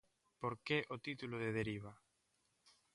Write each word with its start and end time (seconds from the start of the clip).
Por 0.41 0.53
que 0.65 0.77
o 0.95 0.97
título 1.05 1.35
de 1.43 1.49
'deriva'? 1.51 1.95